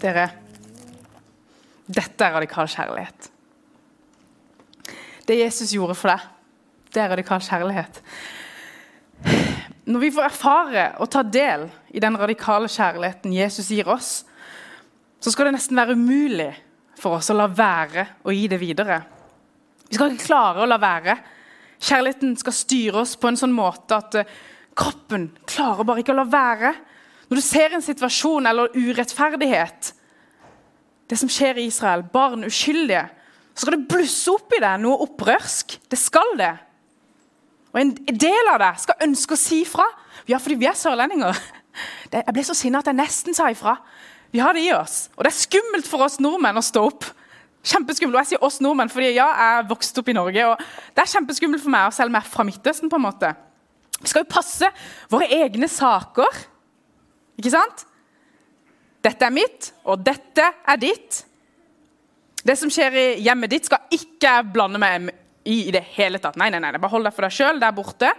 Dere, 0.00 0.30
dette 1.90 2.24
er 2.24 2.36
radikal 2.38 2.68
kjærlighet. 2.70 3.28
Det 5.28 5.36
Jesus 5.38 5.74
gjorde 5.74 5.96
for 5.98 6.12
deg, 6.12 6.22
det 6.94 7.02
er 7.02 7.12
radikal 7.12 7.42
kjærlighet. 7.44 8.00
Når 9.90 10.02
vi 10.02 10.10
får 10.14 10.28
erfare 10.28 10.86
og 11.02 11.10
ta 11.12 11.22
del 11.26 11.66
i 11.92 12.00
den 12.02 12.16
radikale 12.18 12.70
kjærligheten 12.70 13.34
Jesus 13.34 13.70
gir 13.74 13.88
oss, 13.90 14.10
så 15.20 15.32
skal 15.32 15.50
det 15.50 15.58
nesten 15.58 15.76
være 15.76 15.96
umulig 15.98 16.50
for 17.00 17.18
oss 17.18 17.30
å 17.32 17.36
la 17.36 17.48
være 17.50 18.06
å 18.24 18.32
gi 18.34 18.46
det 18.48 18.60
videre. 18.60 19.00
Vi 19.88 19.98
skal 19.98 20.14
ikke 20.14 20.30
klare 20.30 20.62
å 20.62 20.68
la 20.70 20.78
være. 20.80 21.16
Kjærligheten 21.80 22.36
skal 22.40 22.56
styre 22.56 23.02
oss 23.02 23.16
på 23.20 23.28
en 23.28 23.38
sånn 23.40 23.54
måte 23.56 23.96
at 23.96 24.16
eh, 24.20 24.32
kroppen 24.78 25.30
klarer 25.48 25.88
bare 25.88 26.04
ikke 26.04 26.14
å 26.14 26.20
la 26.20 26.28
være. 26.30 26.72
Når 27.30 27.38
du 27.38 27.44
ser 27.46 27.74
en 27.74 27.84
situasjon 27.84 28.46
eller 28.50 28.74
urettferdighet, 28.74 29.92
det 31.10 31.18
som 31.18 31.30
skjer 31.30 31.60
i 31.60 31.68
Israel, 31.70 32.02
barn 32.12 32.42
uskyldige, 32.46 33.04
så 33.54 33.64
skal 33.64 33.76
det 33.76 33.88
blusse 33.90 34.32
opp 34.32 34.52
i 34.56 34.60
deg 34.62 34.82
noe 34.82 34.98
opprørsk. 35.06 35.76
Det 35.90 35.98
skal 35.98 36.34
det. 36.38 36.52
Og 37.70 37.80
en 37.80 37.92
del 37.94 38.50
av 38.50 38.58
deg 38.62 38.82
skal 38.82 39.06
ønske 39.06 39.36
å 39.36 39.38
si 39.38 39.62
fra. 39.68 39.86
Ja, 40.26 40.40
fordi 40.42 40.58
vi 40.58 40.68
er 40.70 40.78
sørlendinger. 40.78 41.38
Jeg 42.10 42.34
ble 42.34 42.42
så 42.42 42.54
sinna 42.58 42.80
at 42.82 42.88
jeg 42.90 42.98
nesten 42.98 43.36
sa 43.36 43.46
ifra. 43.52 43.76
Vi 44.34 44.40
har 44.42 44.56
det 44.56 44.64
i 44.66 44.72
oss. 44.74 45.04
Og 45.14 45.22
det 45.22 45.30
er 45.30 45.38
skummelt 45.38 45.86
for 45.86 46.02
oss 46.02 46.18
nordmenn 46.22 46.58
å 46.58 46.64
stå 46.66 46.82
opp. 46.88 47.06
Kjempeskummelt. 47.62 48.16
Og 48.16 48.24
jeg 48.24 48.32
sier 48.32 48.46
oss 48.46 48.58
nordmenn, 48.64 48.90
fordi 48.90 49.12
ja, 49.14 49.28
jeg 49.38 49.68
vokst 49.70 50.02
opp 50.02 50.10
i 50.10 50.16
Norge. 50.16 50.48
og 50.50 50.64
Det 50.96 51.04
er 51.04 51.12
kjempeskummelt 51.12 51.62
for 51.62 51.74
meg, 51.74 51.94
selv 51.94 52.10
om 52.10 52.18
jeg 52.18 52.26
er 52.26 52.32
fra 52.34 52.46
Midtøsten. 52.48 52.90
på 52.90 52.98
en 52.98 53.06
måte. 53.06 53.34
Vi 54.00 54.10
skal 54.10 54.24
jo 54.24 54.32
passe 54.32 54.70
våre 55.12 55.28
egne 55.30 55.68
saker. 55.70 56.42
Ikke 57.40 57.54
sant? 57.54 57.86
Dette 59.00 59.24
er 59.24 59.32
mitt, 59.32 59.72
og 59.88 60.04
dette 60.04 60.44
er 60.44 60.80
ditt. 60.80 61.22
Det 62.44 62.56
som 62.56 62.72
skjer 62.72 62.96
i 62.96 63.06
hjemmet 63.24 63.52
ditt, 63.52 63.68
skal 63.68 63.88
ikke 63.96 64.40
blande 64.52 64.80
meg 64.80 65.08
i 65.08 65.16
i 65.48 65.70
det 65.72 65.82
hele 65.96 66.20
tatt. 66.20 66.36
Nei, 66.36 66.50
nei, 66.52 66.60
nei, 66.60 66.72
Bare 66.76 66.92
hold 66.92 67.06
deg 67.08 67.14
for 67.16 67.24
deg 67.24 67.34
sjøl 67.34 67.60
der 67.62 67.72
borte. 67.72 68.10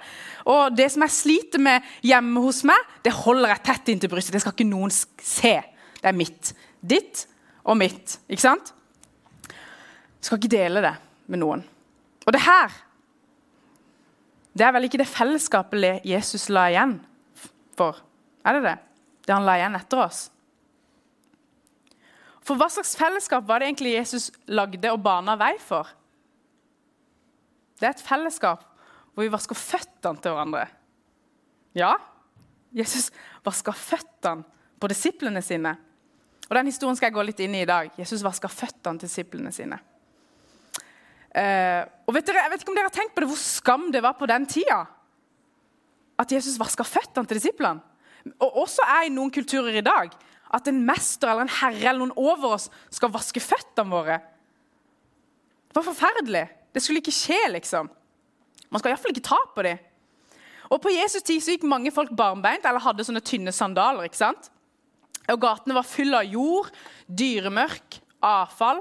Og 0.50 0.74
det 0.76 0.88
som 0.94 1.06
jeg 1.06 1.14
sliter 1.14 1.62
med 1.62 1.86
hjemme 2.06 2.42
hos 2.44 2.64
meg, 2.68 2.88
det 3.06 3.14
holder 3.14 3.54
jeg 3.54 3.64
tett 3.68 3.92
inntil 3.94 4.12
brystet. 4.12 4.36
Det 4.36 4.44
skal 4.44 4.56
ikke 4.56 4.70
noen 4.70 4.94
se. 4.94 5.56
Det 6.02 6.10
er 6.10 6.18
mitt. 6.18 6.54
Ditt 6.82 7.26
og 7.62 7.78
mitt. 7.78 8.18
Ikke 8.26 8.46
sant? 8.48 8.74
Jeg 9.46 10.26
skal 10.30 10.42
ikke 10.42 10.54
dele 10.54 10.84
det 10.86 10.96
med 11.32 11.44
noen. 11.44 11.66
Og 12.26 12.34
det 12.34 12.44
her 12.46 12.74
Det 14.52 14.66
er 14.68 14.74
vel 14.76 14.84
ikke 14.84 15.00
det 15.00 15.08
fellesskapet 15.08 16.04
Jesus 16.04 16.50
la 16.52 16.66
igjen 16.68 16.98
for? 17.78 18.02
Er 18.44 18.58
det 18.58 18.64
det? 18.66 18.74
Det 19.32 19.38
han 19.38 19.48
la 19.48 19.56
igjen 19.56 19.80
etter 19.80 20.04
oss. 20.04 20.26
For 22.44 22.60
hva 22.60 22.68
slags 22.74 22.98
fellesskap 23.00 23.46
var 23.48 23.62
det 23.62 23.70
egentlig 23.70 23.94
Jesus 23.96 24.28
lagde 24.52 24.92
og 24.92 25.00
bana 25.06 25.38
vei 25.40 25.54
for? 25.62 25.88
Det 27.80 27.88
er 27.88 27.96
et 27.96 28.04
fellesskap 28.04 28.66
hvor 29.12 29.24
vi 29.24 29.32
vasker 29.32 29.58
føttene 29.58 30.20
til 30.20 30.34
hverandre. 30.36 30.66
Ja, 31.78 31.94
Jesus 32.76 33.08
vasker 33.46 33.76
føttene 33.76 34.44
på 34.82 34.90
disiplene 34.92 35.44
sine. 35.46 35.76
Og 36.50 36.58
Den 36.58 36.68
historien 36.68 36.98
skal 37.00 37.08
jeg 37.08 37.16
gå 37.16 37.24
litt 37.24 37.40
inn 37.44 37.56
i 37.56 37.64
i 37.64 37.70
dag. 37.70 37.92
Jesus 37.96 38.24
vasker 38.26 38.52
føttene 38.52 39.00
til 39.00 39.08
disiplene 39.08 39.54
sine. 39.56 39.78
Uh, 41.32 41.88
og 42.10 42.18
vet 42.18 42.28
dere, 42.28 42.42
Jeg 42.44 42.52
vet 42.52 42.64
ikke 42.66 42.74
om 42.74 42.76
dere 42.76 42.90
har 42.90 42.96
tenkt 42.98 43.14
på 43.16 43.24
det, 43.24 43.30
hvor 43.32 43.40
skam 43.40 43.86
det 43.94 44.02
var 44.04 44.18
på 44.20 44.28
den 44.28 44.44
tida. 44.52 44.82
At 46.20 46.32
Jesus 46.36 46.60
vaska 46.60 46.84
føttene 46.84 47.30
til 47.30 47.40
disiplene 47.40 47.91
og 48.40 48.58
også 48.64 48.86
er 48.86 49.08
i 49.08 49.14
noen 49.14 49.32
kulturer 49.34 49.78
i 49.80 49.86
dag, 49.86 50.12
at 50.52 50.68
en 50.68 50.82
mester 50.86 51.32
eller 51.32 51.48
en 51.48 51.56
herre 51.62 51.94
eller 51.94 52.04
noen 52.04 52.18
over 52.20 52.58
oss 52.58 52.68
skal 52.92 53.14
vaske 53.14 53.42
føttene 53.44 53.92
våre. 53.92 54.18
Det 55.72 55.80
var 55.80 55.88
forferdelig. 55.88 56.46
Det 56.76 56.84
skulle 56.84 57.00
ikke 57.00 57.16
skje, 57.16 57.40
liksom. 57.54 57.90
Man 58.72 58.82
skal 58.82 58.92
iallfall 58.92 59.16
ikke 59.16 59.30
ta 59.30 59.40
på 59.56 59.64
dem. 59.68 59.80
Og 60.72 60.80
På 60.84 60.92
Jesus 60.92 61.24
tid 61.28 61.44
så 61.44 61.56
gikk 61.56 61.68
mange 61.68 61.92
folk 61.92 62.12
barmbeint 62.16 62.64
eller 62.68 62.84
hadde 62.84 63.04
sånne 63.08 63.24
tynne 63.24 63.52
sandaler. 63.56 64.08
ikke 64.08 64.20
sant? 64.20 64.52
Og 65.32 65.40
Gatene 65.40 65.76
var 65.76 65.88
fulle 65.88 66.22
av 66.24 66.28
jord, 66.28 66.72
dyremørk, 67.08 68.00
avfall. 68.24 68.80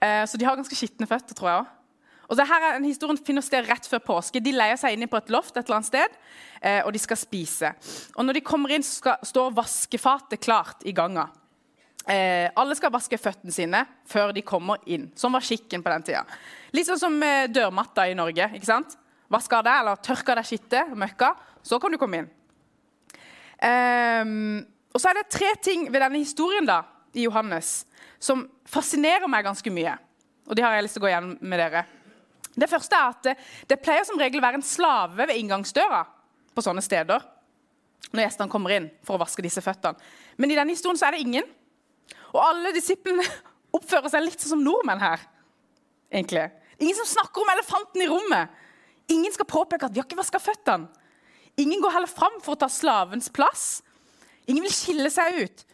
Eh, 0.00 0.24
så 0.28 0.36
de 0.36 0.44
har 0.44 0.56
ganske 0.56 0.76
skitne 0.76 1.08
føtter, 1.08 1.36
tror 1.36 1.50
jeg 1.50 1.62
òg. 1.62 1.72
Og 2.26 2.36
så 2.38 2.46
her 2.48 2.64
er 2.64 2.76
en 2.76 2.86
Historien 2.86 3.18
finner 3.22 3.44
sted 3.44 3.66
rett 3.68 3.86
før 3.86 4.02
påske. 4.02 4.42
De 4.42 4.54
leier 4.54 4.78
seg 4.80 4.96
inn 4.96 5.08
på 5.10 5.18
et 5.20 5.32
loft 5.34 5.56
et 5.56 5.64
eller 5.64 5.78
annet 5.78 5.88
sted, 5.88 6.20
eh, 6.60 6.80
og 6.82 6.92
de 6.94 7.02
skal 7.02 7.18
spise. 7.20 7.72
Og 8.16 8.26
Når 8.26 8.38
de 8.38 8.44
kommer 8.46 8.74
inn, 8.74 8.86
skal, 8.86 9.20
står 9.22 9.54
vaskefatet 9.54 10.42
klart 10.42 10.86
i 10.86 10.94
ganga. 10.96 11.28
Eh, 12.06 12.50
alle 12.54 12.76
skal 12.78 12.92
vaske 12.94 13.18
føttene 13.18 13.54
sine 13.54 13.82
før 14.06 14.32
de 14.34 14.44
kommer 14.46 14.82
inn. 14.86 15.08
Sånn 15.18 15.34
var 15.34 15.42
skikken 15.42 15.82
på 15.82 15.90
den 15.90 16.06
tida. 16.06 16.22
Litt 16.74 16.86
sånn 16.86 17.02
som 17.02 17.18
eh, 17.22 17.48
dørmatta 17.50 18.06
i 18.06 18.14
Norge. 18.18 18.50
ikke 18.54 18.68
sant? 18.68 18.94
Vasker 19.32 19.64
deg 19.66 19.82
eller 19.82 20.02
tørker 20.06 20.38
deg 20.38 20.46
skittet, 20.46 20.94
møkka, 20.94 21.32
så 21.66 21.80
kan 21.82 21.90
du 21.90 21.98
komme 21.98 22.22
inn. 22.22 22.30
Eh, 23.58 24.22
og 24.94 25.02
så 25.02 25.10
er 25.10 25.18
det 25.18 25.30
tre 25.34 25.50
ting 25.62 25.90
ved 25.90 26.00
denne 26.00 26.22
historien 26.22 26.66
da, 26.66 26.84
i 27.16 27.26
Johannes 27.26 27.84
som 28.22 28.46
fascinerer 28.68 29.28
meg 29.30 29.44
ganske 29.46 29.70
mye. 29.72 29.96
Og 30.46 30.56
de 30.56 30.62
har 30.64 30.76
jeg 30.76 30.86
lyst 30.86 30.96
til 30.96 31.02
å 31.02 31.06
gå 31.06 31.10
igjen 31.10 31.32
med 31.42 31.60
dere. 31.60 31.82
Det 32.56 32.68
første 32.70 32.96
er 32.96 33.12
at 33.12 33.26
det, 33.68 33.80
pleier 33.84 34.06
som 34.08 34.18
regel 34.20 34.40
å 34.40 34.46
være 34.46 34.60
en 34.60 34.66
slave 34.66 35.26
ved 35.28 35.36
inngangsdøra 35.36 36.02
på 36.56 36.64
sånne 36.64 36.84
steder 36.84 37.24
når 38.12 38.22
gjestene 38.22 38.52
kommer 38.52 38.72
inn 38.76 38.86
for 39.04 39.16
å 39.16 39.20
vaske 39.20 39.42
disse 39.44 39.60
føttene. 39.64 39.98
Men 40.40 40.52
i 40.52 40.56
denne 40.56 40.72
historien 40.72 40.98
så 40.98 41.08
er 41.08 41.16
det 41.16 41.24
ingen. 41.26 41.48
Og 42.32 42.38
alle 42.40 42.72
disiplene 42.76 43.24
oppfører 43.76 44.12
seg 44.12 44.24
litt 44.24 44.44
som 44.44 44.62
nordmenn 44.62 45.02
her. 45.02 45.20
egentlig. 46.10 46.46
Ingen 46.78 46.96
som 47.00 47.08
snakker 47.08 47.42
om 47.42 47.52
elefanten 47.52 48.04
i 48.04 48.08
rommet. 48.08 48.52
Ingen 49.12 49.32
skal 49.34 49.48
påpeke 49.48 49.88
at 49.88 49.94
vi 49.94 50.00
har 50.00 50.08
ikke 50.08 50.18
vaska 50.18 50.40
føttene. 50.42 50.88
Ingen 51.56 51.80
går 51.80 51.94
heller 51.94 52.10
fram 52.10 52.36
for 52.44 52.52
å 52.52 52.60
ta 52.60 52.68
slavens 52.68 53.30
plass. 53.32 53.80
Ingen 54.46 54.66
vil 54.66 54.74
skille 54.74 55.10
seg 55.12 55.40
ut. 55.40 55.64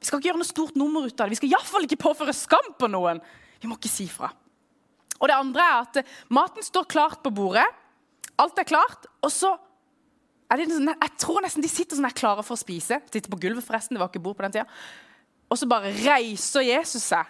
Vi 0.00 0.08
skal 0.08 0.20
ikke 0.20 0.30
gjøre 0.30 0.40
noe 0.40 0.48
stort 0.48 0.76
nummer 0.80 1.04
ut 1.04 1.16
av 1.16 1.28
det. 1.28 1.34
Vi 1.34 1.40
skal 1.40 1.54
iallfall 1.54 1.86
ikke 1.86 2.00
påføre 2.00 2.34
skam 2.36 2.72
på 2.80 2.88
noen. 2.92 3.20
Vi 3.60 3.68
må 3.68 3.76
ikke 3.76 3.92
si 3.92 4.06
fra. 4.08 4.30
Og 5.20 5.28
det 5.28 5.36
andre 5.36 5.66
er 5.66 5.80
at 5.84 6.14
maten 6.32 6.64
står 6.64 6.88
klart 6.90 7.20
på 7.24 7.32
bordet. 7.34 7.66
Alt 8.40 8.58
er 8.58 8.68
klart. 8.68 9.08
Og 9.20 9.32
så 9.34 9.52
er 10.50 10.58
det 10.58 10.70
sånn, 10.72 10.94
Jeg 10.94 11.16
tror 11.20 11.44
nesten 11.44 11.62
de 11.62 11.70
sitter 11.70 11.98
sånn 11.98 12.08
her 12.08 12.16
klare 12.16 12.44
for 12.46 12.56
å 12.56 12.60
spise. 12.60 13.00
Sitter 13.12 13.30
på 13.30 13.40
gulvet, 13.40 13.66
forresten. 13.66 13.96
Det 13.96 14.02
var 14.02 14.10
ikke 14.10 14.24
bord 14.24 14.38
på 14.38 14.46
den 14.46 14.56
tida. 14.58 14.66
Og 15.50 15.58
så 15.58 15.68
bare 15.68 15.92
reiser 15.92 16.66
Jesus 16.66 17.10
seg. 17.10 17.28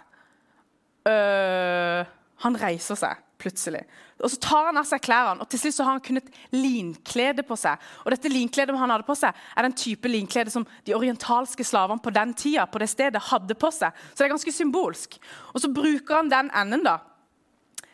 Uh, 1.05 2.05
han 2.45 2.57
reiser 2.57 2.97
seg 2.97 3.19
plutselig. 3.41 3.81
Og 4.21 4.29
Så 4.29 4.37
tar 4.37 4.67
han 4.69 4.77
av 4.77 4.85
seg 4.85 5.01
klærne, 5.01 5.41
og 5.41 5.49
til 5.49 5.63
slutt 5.63 5.73
så 5.73 5.85
har 5.87 5.95
han 5.97 6.03
kunnet 6.05 6.27
linklede 6.53 7.41
på 7.45 7.57
seg. 7.57 7.81
Og 8.05 8.13
dette 8.13 8.29
linkledet 8.29 8.77
han 8.77 8.93
hadde 8.93 9.07
på 9.07 9.15
seg, 9.17 9.37
er 9.57 9.65
den 9.65 9.77
type 9.77 10.11
linklede 10.11 10.53
som 10.53 10.67
de 10.85 10.93
orientalske 10.93 11.65
slavene 11.65 12.03
på 12.03 12.13
den 12.13 12.35
tida, 12.37 12.67
på 12.69 12.81
det 12.81 12.91
stedet 12.91 13.23
hadde 13.31 13.57
på 13.57 13.71
seg. 13.73 13.97
Så 14.11 14.21
det 14.21 14.27
er 14.27 14.35
ganske 14.35 14.53
symbolsk. 14.53 15.17
Og 15.55 15.63
så 15.63 15.71
bruker 15.73 16.19
han 16.19 16.29
den 16.29 16.51
enden 16.53 16.85
da, 16.85 16.99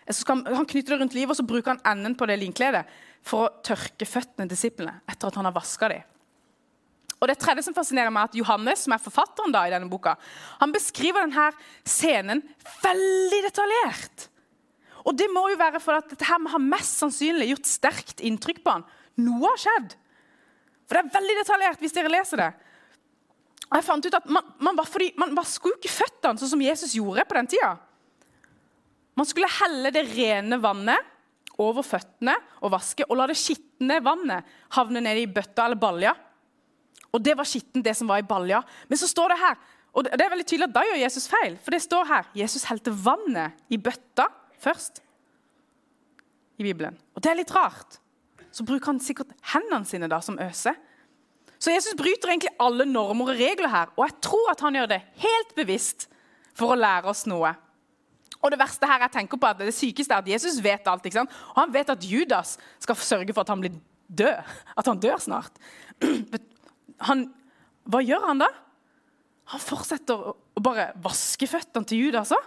han, 0.08 0.44
han 0.48 0.68
knytter 0.68 0.96
det 0.96 1.00
rundt 1.02 1.16
livet 1.18 1.34
og 1.34 1.40
så 1.40 1.48
bruker 1.48 1.76
han 1.76 1.98
enden 1.98 2.16
på 2.18 2.28
det 2.30 2.38
linkledet 2.40 2.86
for 3.28 3.48
å 3.48 3.64
tørke 3.66 4.08
føttene 4.08 4.46
til 4.46 4.54
disiplene 4.56 5.02
etter 5.10 5.30
at 5.30 5.40
han 5.40 5.50
har 5.50 5.56
vaska 5.56 5.90
dem. 5.92 6.06
Og 7.18 7.30
det 7.32 7.40
tredje 7.42 7.66
som 7.66 7.74
fascinerer 7.74 8.14
meg, 8.14 8.28
er 8.28 8.32
at 8.32 8.38
Johannes, 8.38 8.84
som 8.86 8.94
er 8.94 9.02
forfatteren 9.02 9.54
da 9.54 9.64
i 9.66 9.72
denne 9.74 9.90
boka, 9.90 10.14
han 10.62 10.74
beskriver 10.74 11.26
denne 11.26 11.48
scenen 11.82 12.44
veldig 12.84 13.40
detaljert. 13.48 14.28
Og 15.08 15.16
det 15.18 15.30
må 15.34 15.48
jo 15.50 15.58
være 15.58 15.82
for 15.82 15.98
at 15.98 16.12
dette 16.12 16.28
her 16.28 16.44
har 16.52 16.62
mest 16.62 17.00
sannsynlig 17.02 17.50
gjort 17.54 17.70
sterkt 17.70 18.22
inntrykk 18.28 18.62
på 18.62 18.76
han. 18.76 18.86
Noe 19.24 19.50
har 19.50 19.64
skjedd. 19.64 19.96
For 20.86 20.98
det 20.98 21.04
er 21.04 21.16
veldig 21.18 21.38
detaljert 21.42 21.84
hvis 21.84 21.96
dere 21.96 22.12
leser 22.12 22.44
det. 22.44 22.52
Og 23.68 23.76
jeg 23.80 23.88
fant 23.88 24.06
ut 24.06 24.16
at 24.16 24.30
Man, 24.32 24.54
man, 24.64 24.80
fordi, 24.86 25.10
man 25.18 25.34
skulle 25.48 25.80
ikke 25.80 25.96
føttene 25.96 26.40
sånn 26.40 26.54
som 26.54 26.64
Jesus 26.64 26.96
gjorde 26.96 27.26
på 27.28 27.40
den 27.40 27.50
tida. 27.56 27.74
Man 29.18 29.26
skulle 29.26 29.50
helle 29.50 29.92
det 29.94 30.06
rene 30.12 30.60
vannet 30.62 31.14
over 31.58 31.82
føttene 31.86 32.36
og 32.62 32.72
vaske, 32.76 33.06
og 33.10 33.18
la 33.18 33.26
det 33.30 33.38
skitne 33.40 33.98
vannet 34.06 34.46
havne 34.78 35.02
ned 35.02 35.24
i 35.24 35.30
bøtta 35.32 35.66
eller 35.66 35.82
balja. 35.82 36.14
Og 37.16 37.24
det 37.24 37.34
var 37.40 37.48
skittent, 37.50 37.86
det 37.86 37.96
som 37.98 38.10
var 38.12 38.22
i 38.22 38.28
balja. 38.28 38.62
Men 38.90 39.00
så 39.02 39.10
står 39.10 39.34
det 39.34 39.40
her, 39.42 39.58
og 39.98 40.06
det 40.06 40.22
er 40.22 40.30
veldig 40.30 40.46
tydelig 40.46 40.68
at 40.68 40.76
da 40.76 40.84
gjør 40.86 41.00
Jesus 41.02 41.30
feil. 41.32 41.56
For 41.64 41.74
det 41.74 41.82
står 41.82 42.10
her 42.12 42.28
Jesus 42.38 42.68
helte 42.70 42.94
vannet 42.94 43.74
i 43.74 43.80
bøtta 43.82 44.28
først 44.62 45.02
i 46.62 46.66
Bibelen. 46.66 46.98
Og 47.16 47.24
det 47.24 47.32
er 47.32 47.40
litt 47.40 47.54
rart. 47.56 47.98
Så 48.54 48.66
bruker 48.66 48.92
han 48.92 49.02
sikkert 49.02 49.34
hendene 49.54 49.86
sine 49.90 50.10
da 50.10 50.20
som 50.22 50.38
øse. 50.42 50.74
Så 51.58 51.74
Jesus 51.74 51.98
bryter 51.98 52.30
egentlig 52.30 52.54
alle 52.62 52.86
normer 52.86 53.32
og 53.32 53.40
regler 53.40 53.72
her. 53.74 53.90
Og 53.98 54.06
jeg 54.06 54.20
tror 54.28 54.52
at 54.54 54.62
han 54.66 54.78
gjør 54.78 54.92
det 54.92 55.02
helt 55.24 55.56
bevisst 55.58 56.06
for 56.58 56.74
å 56.74 56.78
lære 56.78 57.10
oss 57.10 57.26
noe. 57.30 57.56
Og 58.42 58.52
Det 58.54 58.60
verste 58.60 58.88
her 58.90 59.06
jeg 59.06 59.14
tenker 59.16 59.40
på 59.42 59.50
at 59.50 59.60
det 59.60 59.74
sykeste 59.76 60.14
er 60.14 60.22
at 60.22 60.30
Jesus 60.30 60.60
vet 60.64 60.88
alt. 60.88 61.06
ikke 61.06 61.20
sant? 61.20 61.34
Og 61.56 61.62
han 61.64 61.74
vet 61.74 61.90
at 61.90 62.04
Judas 62.06 62.58
skal 62.80 62.96
sørge 62.96 63.34
for 63.34 63.42
at 63.42 63.50
han 63.54 63.64
blir 63.64 63.80
død. 64.08 64.54
At 64.78 64.88
han 64.88 65.00
dør 65.00 65.18
snart. 65.18 65.58
Han, 66.98 67.28
hva 67.86 68.00
gjør 68.02 68.24
han 68.26 68.40
da? 68.42 68.48
Han 69.54 69.62
fortsetter 69.62 70.18
å 70.18 70.62
bare 70.66 70.88
vaske 70.98 71.46
føttene 71.46 71.86
til 71.86 72.08
Judas. 72.08 72.32
Altså. 72.34 72.40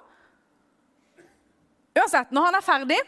Uansett, 1.95 2.33
når 2.35 2.49
han 2.49 2.59
er 2.59 2.65
ferdig, 2.67 2.99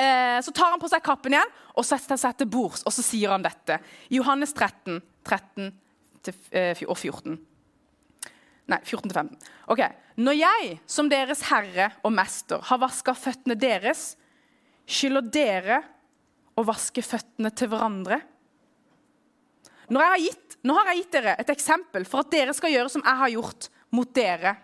eh, 0.00 0.38
så 0.40 0.54
tar 0.56 0.72
han 0.72 0.80
på 0.80 0.88
seg 0.88 1.04
kappen 1.04 1.36
igjen 1.36 1.52
og 1.76 1.84
setter 1.84 2.16
seg 2.16 2.38
til 2.40 2.48
bords. 2.48 2.86
Og 2.88 2.96
så 2.96 3.04
sier 3.04 3.34
han 3.34 3.44
dette. 3.44 3.76
Johannes 4.16 4.56
13, 4.56 5.02
13 5.28 5.68
eh, 6.56 6.82
og 6.88 6.96
14. 6.96 7.36
Nei, 8.70 8.78
14 8.84 9.08
til 9.08 9.16
15. 9.16 9.48
Ok. 9.74 9.82
Når 10.22 10.36
jeg, 10.38 10.74
som 10.86 11.08
deres 11.10 11.42
herre 11.48 11.90
og 12.06 12.12
mester, 12.14 12.62
har 12.68 12.80
vaska 12.82 13.14
føttene 13.18 13.56
deres, 13.58 14.12
skylder 14.86 15.30
dere 15.34 15.80
å 16.58 16.64
vaske 16.66 17.02
føttene 17.04 17.50
til 17.56 17.72
hverandre? 17.72 18.20
Nå 19.92 20.00
har, 20.00 20.16
jeg 20.16 20.30
gitt, 20.30 20.58
nå 20.64 20.76
har 20.78 20.92
jeg 20.92 21.02
gitt 21.02 21.16
dere 21.18 21.36
et 21.42 21.50
eksempel 21.52 22.06
for 22.08 22.22
at 22.22 22.30
dere 22.32 22.54
skal 22.56 22.72
gjøre 22.72 22.92
som 22.92 23.02
jeg 23.04 23.20
har 23.22 23.34
gjort 23.34 23.68
mot 23.92 24.14
dere. 24.14 24.54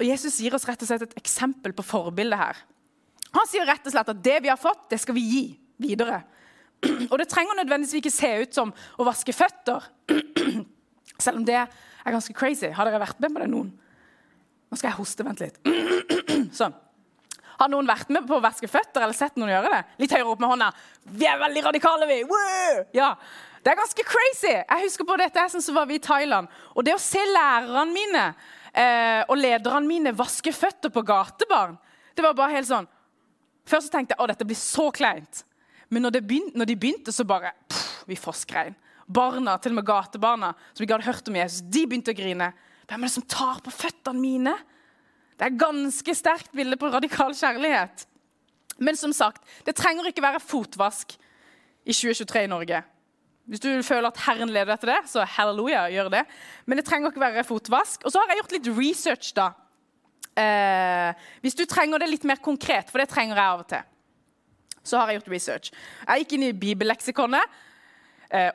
Og 0.00 0.06
Jesus 0.08 0.40
gir 0.40 0.54
oss 0.56 0.64
rett 0.66 0.80
og 0.80 0.88
slett 0.88 1.04
et 1.04 1.18
eksempel 1.20 1.74
på 1.76 1.84
forbildet 1.84 2.40
her. 2.40 2.60
Han 3.36 3.46
sier 3.46 3.68
rett 3.68 3.84
og 3.86 3.92
slett 3.92 4.10
at 4.10 4.22
det 4.24 4.38
vi 4.42 4.50
har 4.50 4.58
fått, 4.58 4.88
det 4.90 4.98
skal 5.02 5.14
vi 5.14 5.26
gi 5.28 5.44
videre. 5.80 6.22
Og 7.10 7.18
det 7.20 7.28
trenger 7.28 7.58
nødvendigvis 7.58 8.00
ikke 8.00 8.12
se 8.14 8.30
ut 8.40 8.56
som 8.56 8.72
å 8.72 9.06
vaske 9.06 9.34
føtter. 9.36 9.84
Selv 11.24 11.42
om 11.42 11.46
det 11.46 11.60
er 12.04 12.14
ganske 12.14 12.34
crazy. 12.36 12.70
Har 12.74 12.88
dere 12.88 13.00
vært 13.02 13.20
med 13.22 13.34
på 13.34 13.42
det, 13.42 13.48
noen? 13.52 13.72
Nå 14.70 14.78
skal 14.78 14.92
jeg 14.92 14.98
hoste. 15.00 15.26
Vent 15.26 15.42
litt. 15.42 15.60
Sånn. 16.60 16.76
Har 17.60 17.68
noen 17.68 17.88
vært 17.88 18.08
med 18.08 18.24
på 18.28 18.38
å 18.38 18.42
vaske 18.42 18.68
føtter 18.70 19.04
eller 19.04 19.16
sett 19.16 19.36
noen 19.36 19.52
gjøre 19.52 19.72
det? 19.74 19.80
Litt 20.00 20.14
høyere 20.16 20.30
opp 20.32 20.40
med 20.40 20.48
hånda. 20.54 20.70
Vi 21.12 21.26
er 21.28 21.40
veldig 21.42 21.64
radikale, 21.66 22.08
vi! 22.08 22.22
Woo! 22.30 22.84
Ja, 22.96 23.14
Det 23.60 23.74
er 23.74 23.76
ganske 23.76 24.04
crazy. 24.08 24.54
Jeg 24.54 24.86
husker 24.86 25.04
på 25.04 25.18
dette 25.20 25.42
jeg 25.42 25.60
så 25.60 25.74
var 25.76 25.84
vi 25.90 25.98
i 25.98 26.00
Thailand. 26.00 26.48
Og 26.72 26.86
det 26.86 26.94
å 26.96 27.02
se 27.02 27.20
lærerne 27.20 27.92
mine 27.92 28.22
eh, 28.72 29.20
og 29.26 29.36
lederne 29.36 29.84
mine 29.84 30.14
vaske 30.16 30.54
føtter 30.56 30.88
på 30.94 31.04
gatebarn, 31.04 31.76
det 32.16 32.24
var 32.24 32.38
bare 32.38 32.56
helt 32.56 32.68
sånn 32.68 32.88
Først 33.68 33.90
så 33.90 33.92
tenkte 33.92 34.16
jeg 34.16 34.24
å, 34.24 34.26
dette 34.26 34.46
blir 34.48 34.56
så 34.58 34.88
kleint. 34.90 35.44
Men 35.92 36.02
når, 36.06 36.16
begynte, 36.24 36.56
når 36.58 36.70
de 36.70 36.76
begynte, 36.80 37.12
så 37.12 37.26
bare 37.28 37.52
pff, 37.68 38.00
Vi 38.08 38.16
foskrein. 38.18 38.72
Barna, 39.10 39.56
til 39.58 39.74
og 39.74 39.80
med 39.80 39.88
gatebarna, 39.88 40.52
som 40.72 40.84
ikke 40.84 40.98
hadde 40.98 41.08
hørt 41.08 41.30
om 41.30 41.38
Jesus, 41.40 41.64
de 41.66 41.86
begynte 41.88 42.14
å 42.14 42.18
grine. 42.18 42.52
Hvem 42.86 43.02
er 43.02 43.10
det 43.10 43.14
som 43.16 43.26
tar 43.26 43.62
på 43.64 43.72
føttene 43.74 44.22
mine? 44.22 44.54
Det 45.34 45.46
er 45.46 45.52
et 45.54 45.60
ganske 45.60 46.14
sterkt 46.14 46.54
bilde 46.54 46.78
på 46.78 46.90
radikal 46.92 47.34
kjærlighet. 47.36 48.06
Men 48.80 48.96
som 48.96 49.12
sagt, 49.16 49.44
det 49.66 49.76
trenger 49.78 50.08
ikke 50.08 50.24
være 50.24 50.40
fotvask 50.42 51.14
i 51.84 51.92
2023 51.92 52.44
i 52.46 52.50
Norge. 52.50 52.82
Hvis 53.50 53.62
du 53.64 53.70
føler 53.82 54.10
at 54.12 54.20
Herren 54.26 54.52
leder 54.52 54.76
etter 54.76 54.92
det, 54.92 54.98
så 55.10 55.24
halleluja, 55.26 55.88
gjør 55.90 56.10
det. 56.12 56.22
Men 56.70 56.78
det 56.78 56.84
trenger 56.86 57.10
ikke 57.10 57.22
være 57.22 57.46
fotvask. 57.48 58.04
Og 58.04 58.12
så 58.12 58.20
har 58.20 58.30
jeg 58.30 58.42
gjort 58.42 58.54
litt 58.54 58.70
research, 58.76 59.32
da. 59.36 59.48
Eh, 60.38 61.24
hvis 61.42 61.58
du 61.58 61.64
trenger 61.68 61.98
det 62.00 62.10
litt 62.12 62.26
mer 62.28 62.38
konkret, 62.42 62.92
for 62.92 63.02
det 63.02 63.08
trenger 63.10 63.34
jeg 63.34 63.54
av 63.54 63.64
og 63.64 63.72
til, 63.72 63.88
så 64.86 65.00
har 65.00 65.10
jeg 65.10 65.20
gjort 65.20 65.32
research. 65.34 65.72
Jeg 66.06 66.22
gikk 66.22 66.36
inn 66.36 66.46
i 66.46 66.54
bibelleksikonet 66.56 67.58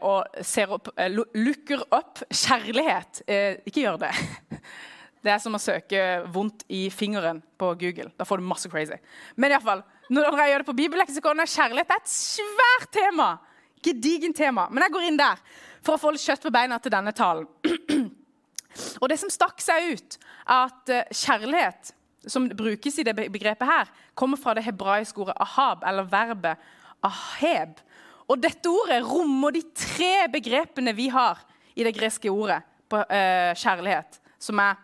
og 0.02 0.24
opp, 0.72 0.90
eh, 0.98 1.12
lukker 1.12 1.82
opp 1.92 2.24
kjærlighet. 2.32 3.24
Eh, 3.28 3.58
ikke 3.68 3.82
gjør 3.86 4.06
det. 4.06 4.14
Det 5.26 5.32
er 5.34 5.40
som 5.42 5.56
å 5.58 5.60
søke 5.60 6.22
'vondt 6.30 6.68
i 6.70 6.86
fingeren' 6.94 7.42
på 7.58 7.72
Google. 7.82 8.12
Da 8.14 8.28
får 8.30 8.38
du 8.38 8.44
masse 8.46 8.70
crazy. 8.70 8.94
Men 9.36 9.52
i 9.52 9.60
fall, 9.60 9.82
når 10.14 10.38
jeg 10.38 10.52
gjør 10.52 10.62
det 10.62 10.68
på 10.68 10.76
bibelleksikonet, 10.78 11.50
kjærlighet 11.50 11.90
er 11.90 12.04
et 12.04 12.12
svært 12.12 12.92
tema. 12.94 13.40
Gedigent 13.82 14.38
tema. 14.38 14.68
Men 14.70 14.84
jeg 14.84 14.94
går 14.94 15.08
inn 15.08 15.18
der 15.18 15.42
for 15.82 15.96
å 15.96 16.02
få 16.02 16.12
litt 16.14 16.22
kjøtt 16.22 16.46
på 16.46 16.54
beina 16.54 16.78
til 16.78 16.94
denne 16.94 17.12
talen. 17.18 17.48
Og 19.02 19.10
det 19.10 19.18
som 19.18 19.32
stakk 19.34 19.62
seg 19.64 19.96
ut, 19.96 20.18
er 20.46 20.70
at 20.70 20.94
eh, 20.94 21.10
kjærlighet, 21.10 21.94
som 22.28 22.46
brukes 22.50 23.00
i 23.00 23.06
det 23.06 23.16
begrepet 23.18 23.66
her, 23.66 23.90
kommer 24.14 24.38
fra 24.38 24.54
det 24.54 24.66
hebraiske 24.66 25.26
ordet 25.26 25.38
ahab, 25.42 25.82
eller 25.90 26.06
verbet 26.10 26.62
aheb. 27.06 27.82
Og 28.26 28.42
dette 28.42 28.72
ordet 28.72 29.04
rommer 29.06 29.54
de 29.54 29.62
tre 29.78 30.26
begrepene 30.34 30.96
vi 30.98 31.10
har 31.14 31.44
i 31.78 31.86
det 31.86 31.94
greske 31.96 32.32
ordet 32.32 32.62
på 32.90 32.98
uh, 32.98 33.52
kjærlighet, 33.58 34.20
som 34.42 34.60
er 34.62 34.80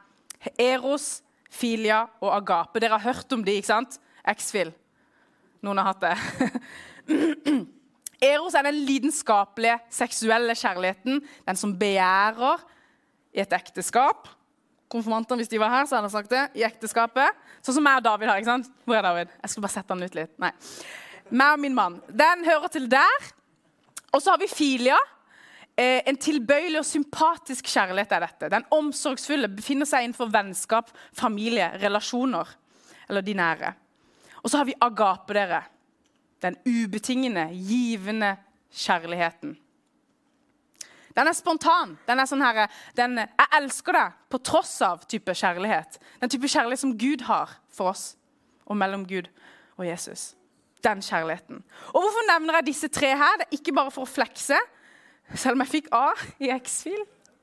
eros, 0.61 1.21
filia 1.51 2.03
og 2.21 2.31
agape. 2.35 2.81
Dere 2.81 2.97
har 2.97 3.13
hørt 3.13 3.33
om 3.33 3.43
de, 3.45 3.57
ikke 3.59 3.71
sant? 3.71 3.97
X-fil. 4.35 4.71
Noen 5.65 5.81
har 5.81 5.91
hatt 5.91 6.05
det. 6.05 6.15
eros 8.31 8.55
er 8.57 8.69
den 8.69 8.83
lidenskapelige 8.87 9.79
seksuelle 9.93 10.55
kjærligheten, 10.57 11.19
den 11.47 11.59
som 11.59 11.73
begjærer 11.77 12.61
i 13.33 13.41
et 13.43 13.53
ekteskap. 13.57 14.29
Konfirmantene, 14.91 15.39
hvis 15.39 15.51
de 15.51 15.59
var 15.61 15.71
her, 15.71 15.85
så 15.87 15.97
hadde 15.97 16.09
de 16.09 16.13
sagt 16.13 16.33
det. 16.33 16.43
I 16.59 16.65
ekteskapet. 16.67 17.37
Sånn 17.63 17.77
som 17.77 17.85
meg 17.85 18.01
og 18.01 18.07
David 18.09 18.31
har. 18.31 18.41
ikke 18.41 18.51
sant? 18.51 18.71
Hvor 18.83 18.97
er 18.97 19.05
David? 19.05 19.31
Jeg 19.39 19.53
skulle 19.53 19.67
bare 19.67 19.77
sette 19.77 19.95
han 19.95 20.03
ut 20.03 20.17
litt. 20.17 20.33
Nei. 20.41 20.51
Meg 21.31 21.55
og 21.55 21.63
min 21.63 21.75
mann. 21.75 21.99
Den 22.07 22.45
hører 22.45 22.67
til 22.71 22.89
der. 22.91 23.31
Og 24.11 24.21
så 24.21 24.33
har 24.33 24.41
vi 24.41 24.49
filia. 24.51 24.97
Eh, 25.77 26.01
en 26.05 26.17
tilbøyelig 26.19 26.81
og 26.81 26.85
sympatisk 26.85 27.69
kjærlighet 27.71 28.11
er 28.11 28.25
dette. 28.25 28.49
Den 28.51 28.67
omsorgsfulle 28.75 29.47
befinner 29.55 29.87
seg 29.87 30.05
innenfor 30.05 30.31
vennskap, 30.33 30.91
familie, 31.15 31.69
relasjoner. 31.81 32.49
Eller 33.07 33.23
de 33.23 33.35
nære. 33.39 33.73
Og 34.43 34.51
så 34.51 34.59
har 34.59 34.67
vi 34.67 34.77
agape, 34.81 35.33
dere. 35.37 35.63
Den 36.41 36.57
ubetingende, 36.65 37.47
givende 37.53 38.35
kjærligheten. 38.73 39.55
Den 41.15 41.27
er 41.27 41.35
spontan. 41.35 41.97
Den 42.07 42.19
er 42.19 42.27
sånn 42.27 42.43
her, 42.43 42.67
den, 42.95 43.17
'Jeg 43.17 43.47
elsker 43.57 43.93
deg' 43.93 44.13
på 44.29 44.37
tross 44.37 44.81
av 44.81 45.05
type 45.07 45.31
kjærlighet. 45.31 45.99
Den 46.21 46.29
type 46.29 46.47
kjærlighet 46.47 46.79
som 46.79 46.97
Gud 46.97 47.21
har 47.21 47.49
for 47.69 47.89
oss, 47.89 48.15
og 48.65 48.77
mellom 48.77 49.05
Gud 49.05 49.27
og 49.77 49.85
Jesus. 49.85 50.35
Den 50.83 51.01
kjærligheten. 51.05 51.63
Og 51.93 52.01
Hvorfor 52.01 52.27
nevner 52.27 52.59
jeg 52.59 52.71
disse 52.71 52.87
tre 52.89 53.13
her? 53.17 53.39
Det 53.39 53.47
er 53.47 53.57
ikke 53.59 53.75
bare 53.77 53.93
for 53.93 54.07
å 54.07 54.09
flekse, 54.09 54.57
selv 55.35 55.55
om 55.55 55.63
jeg 55.65 55.73
fikk 55.75 55.89
A 55.95 56.11
i 56.41 56.51
X-fil. 56.55 57.01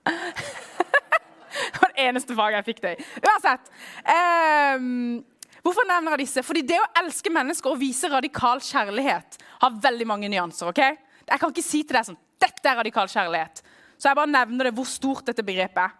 det 0.08 1.80
var 1.80 1.92
det 1.94 2.06
eneste 2.08 2.36
faget 2.36 2.60
jeg 2.60 2.68
fikk 2.70 2.82
det 2.84 2.94
i. 2.96 3.08
Uansett. 3.24 3.70
Um, 4.04 5.20
hvorfor 5.62 5.86
nevner 5.88 6.16
jeg 6.16 6.26
disse? 6.26 6.44
Fordi 6.46 6.64
det 6.66 6.80
å 6.82 6.90
elske 7.02 7.32
mennesker 7.32 7.72
og 7.72 7.80
vise 7.80 8.10
radikal 8.10 8.62
kjærlighet 8.64 9.38
har 9.62 9.78
veldig 9.86 10.08
mange 10.08 10.30
nyanser. 10.32 10.72
ok? 10.72 10.82
Jeg 11.28 11.40
kan 11.40 11.52
ikke 11.52 11.64
si 11.64 11.84
til 11.84 11.98
deg 11.98 12.08
sånn 12.08 12.20
dette 12.38 12.70
er 12.70 12.78
radikal 12.78 13.08
kjærlighet. 13.10 13.62
Så 13.98 14.10
jeg 14.10 14.18
bare 14.18 14.30
nevner 14.30 14.68
det 14.68 14.76
hvor 14.76 14.86
stort 14.86 15.26
dette 15.26 15.44
begrepet 15.46 15.82
er. 15.82 15.96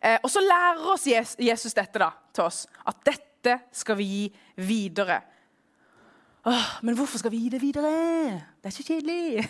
Eh, 0.00 0.18
og 0.20 0.28
så 0.30 0.42
lærer 0.44 0.90
oss 0.92 1.06
Jesus 1.08 1.74
dette 1.76 2.00
da, 2.00 2.10
til 2.36 2.44
oss. 2.44 2.66
At 2.84 3.00
dette 3.06 3.56
skal 3.74 3.96
vi 3.98 4.06
gi 4.10 4.24
videre. 4.68 5.22
Åh, 6.46 6.66
men 6.86 6.94
hvorfor 6.94 7.18
skal 7.18 7.32
vi 7.34 7.42
gi 7.42 7.50
det 7.50 7.60
videre? 7.62 7.90
Det 8.62 8.70
er 8.70 8.74
så 8.74 8.84
kjedelig. 8.86 9.42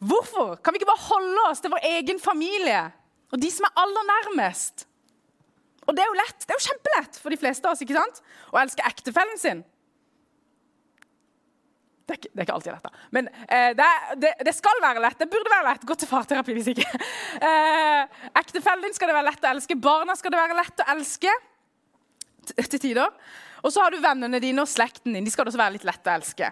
Hvorfor? 0.00 0.56
Kan 0.64 0.72
vi 0.72 0.80
ikke 0.80 0.88
bare 0.88 1.08
holde 1.10 1.44
oss 1.50 1.60
til 1.60 1.72
vår 1.74 1.84
egen 1.98 2.20
familie 2.20 2.86
og 3.34 3.40
de 3.42 3.50
som 3.50 3.66
er 3.68 3.80
aller 3.82 4.08
nærmest? 4.08 4.86
Og 5.84 5.96
det 5.96 6.04
er 6.04 6.08
jo 6.08 6.16
lett. 6.16 6.44
Det 6.44 6.54
er 6.54 6.60
jo 6.60 6.66
kjempelett 6.70 7.20
for 7.20 7.34
de 7.34 7.38
fleste 7.40 7.68
av 7.68 7.76
oss 7.76 7.84
ikke 7.84 7.96
sant? 7.98 8.20
å 8.54 8.60
elske 8.62 8.84
ektefellen 8.88 9.40
sin. 9.40 9.62
Det 12.04 12.14
er, 12.14 12.18
ikke, 12.20 12.30
det 12.32 12.40
er, 12.40 12.46
ikke, 12.46 12.56
alltid 12.58 12.72
lett, 12.72 12.84
da. 12.84 13.06
Men 13.16 13.28
eh, 13.48 13.70
det, 13.76 13.86
det, 14.20 14.32
det, 14.44 14.52
skal 14.52 14.80
være 14.84 15.00
lett. 15.00 15.16
Det 15.20 15.28
burde 15.32 15.52
være 15.52 15.70
lett. 15.70 15.86
Gå 15.88 15.96
til 16.00 16.08
farterapi 16.08 16.56
hvis 16.56 16.72
ikke. 16.74 16.88
Eh, 17.44 18.20
Ektefellen 18.38 18.84
din 18.84 18.94
skal 18.94 19.10
det 19.10 19.16
være 19.16 19.26
lett 19.26 19.42
å 19.44 19.48
elske. 19.50 19.76
Barna 19.82 20.14
skal 20.16 20.32
det 20.32 20.38
være 20.38 20.56
lett 20.56 20.82
å 20.84 20.86
elske 20.94 21.32
til 22.54 22.78
tider. 22.78 23.10
Og 23.64 23.72
så 23.72 23.80
har 23.80 23.94
du 23.94 24.02
vennene 24.02 24.40
dine 24.42 24.60
og 24.60 24.68
slekten 24.68 25.16
din. 25.16 25.24
De 25.24 25.32
skal 25.32 25.48
også 25.48 25.60
være 25.60 25.78
litt 25.78 25.86
lett 25.88 26.10
å 26.10 26.14
elske. 26.18 26.50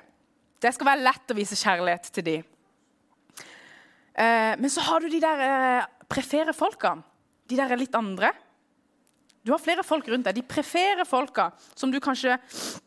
Det 0.62 0.73
skal 0.73 0.88
være 0.88 1.04
lett 1.04 1.33
å 1.33 1.37
vise 1.37 1.59
kjærlighet 1.59 2.09
til 2.14 2.25
dem. 2.28 2.47
Eh, 4.12 4.52
men 4.61 4.71
så 4.73 4.85
har 4.87 5.02
du 5.02 5.11
de 5.12 5.21
der 5.21 5.42
eh, 5.45 5.90
prefere 6.09 6.54
folkene. 6.57 7.04
De 7.49 7.59
der 7.59 7.75
er 7.75 7.81
litt 7.81 7.97
andre. 7.99 8.31
Du 9.42 9.50
har 9.52 9.61
flere 9.61 9.85
folk 9.85 10.07
rundt 10.09 10.28
deg. 10.28 10.38
De 10.38 10.47
prefere 10.47 11.04
folka 11.09 11.50
som 11.75 11.92
du 11.92 11.99
kanskje 12.00 12.38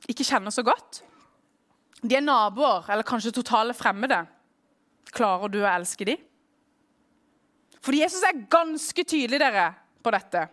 ikke 0.09 0.25
kjenner 0.25 0.53
så 0.55 0.63
godt. 0.65 1.03
De 2.01 2.15
er 2.17 2.23
naboer 2.23 2.87
eller 2.93 3.05
kanskje 3.05 3.33
totale 3.35 3.75
fremmede. 3.77 4.23
Klarer 5.15 5.51
du 5.51 5.59
å 5.61 5.69
elske 5.69 6.07
dem? 6.07 6.21
Fordi 7.85 8.01
Jesus 8.01 8.23
er 8.25 8.45
ganske 8.49 9.03
tydelig 9.05 9.37
dere, 9.41 9.67
på 10.01 10.13
dette. 10.13 10.47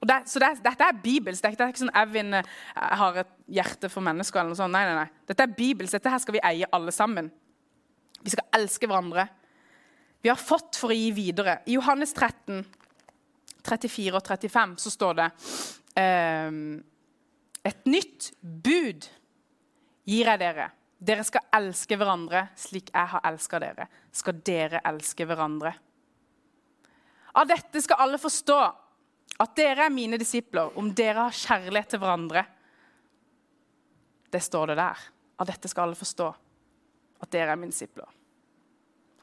Det, 0.00 0.18
så 0.30 0.38
det, 0.42 0.50
Dette 0.62 0.86
er 0.86 1.00
bibelsk. 1.02 1.42
Dette 1.42 1.64
er 1.64 1.72
ikke 1.72 1.82
sånn 1.82 1.96
Evin 1.98 2.38
eh, 2.38 2.52
har 2.74 3.18
et 3.24 3.32
hjerte 3.58 3.90
for 3.90 4.04
mennesker. 4.06 4.40
eller 4.40 4.54
noe 4.54 4.60
sånt. 4.60 4.74
Nei, 4.74 4.84
nei, 4.86 4.94
nei. 5.00 5.26
Dette 5.26 5.46
er 5.46 5.56
bibelsk. 5.58 5.96
Dette 5.96 6.12
her 6.12 6.22
skal 6.22 6.38
vi 6.38 6.44
eie 6.50 6.70
alle 6.76 6.94
sammen. 6.94 7.32
Vi 8.22 8.34
skal 8.34 8.46
elske 8.58 8.86
hverandre. 8.90 9.28
Vi 10.22 10.30
har 10.30 10.38
fått 10.38 10.78
for 10.78 10.94
å 10.94 10.98
gi 10.98 11.10
videre. 11.14 11.60
I 11.66 11.76
Johannes 11.78 12.14
13, 12.14 12.64
34 13.66 14.16
og 14.18 14.24
35 14.26 14.78
så 14.82 14.94
står 14.94 15.18
det 15.18 15.28
eh, 16.00 16.50
Et 17.68 17.86
nytt 17.90 18.32
bud 18.42 19.06
gir 20.08 20.30
jeg 20.30 20.40
dere 20.40 20.70
dere 20.98 21.22
skal 21.22 21.46
elske 21.54 21.94
hverandre 21.98 22.48
slik 22.58 22.90
jeg 22.90 23.10
har 23.12 23.22
elska 23.28 23.60
dere. 23.62 23.86
Skal 24.10 24.40
dere 24.42 24.82
elske 24.88 25.26
hverandre? 25.28 25.72
Av 27.38 27.46
dette 27.46 27.82
skal 27.84 28.02
alle 28.02 28.18
forstå 28.18 28.58
at 29.38 29.54
dere 29.58 29.86
er 29.86 29.94
mine 29.94 30.18
disipler, 30.18 30.72
om 30.78 30.90
dere 30.94 31.28
har 31.28 31.36
kjærlighet 31.36 31.94
til 31.94 32.02
hverandre. 32.02 32.44
Det 34.28 34.40
står 34.42 34.72
det 34.72 34.78
der. 34.80 35.04
Av 35.38 35.46
dette 35.48 35.70
skal 35.70 35.86
alle 35.86 35.98
forstå 35.98 36.28
at 37.22 37.30
dere 37.32 37.54
er 37.54 37.60
mine 37.60 37.74
disipler. 37.74 38.08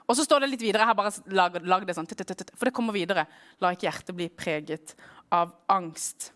Og 0.06 0.18
så 0.18 0.24
står 0.26 0.44
det 0.44 0.52
litt 0.54 0.64
videre. 0.64 0.86
Jeg 0.86 0.92
har 0.92 0.98
bare 0.98 1.60
laget 1.66 1.90
det 1.90 1.98
sånn, 1.98 2.08
For 2.08 2.70
det 2.70 2.76
kommer 2.76 2.96
videre. 2.96 3.26
La 3.60 3.74
ikke 3.74 3.90
hjertet 3.90 4.18
bli 4.18 4.30
preget 4.30 4.94
av 5.34 5.56
angst. 5.72 6.30